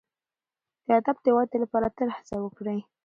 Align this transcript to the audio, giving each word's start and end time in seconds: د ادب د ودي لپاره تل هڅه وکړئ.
د 0.85 0.87
ادب 0.99 1.17
د 1.25 1.27
ودي 1.37 1.57
لپاره 1.63 1.87
تل 1.97 2.09
هڅه 2.17 2.35
وکړئ. 2.39 2.79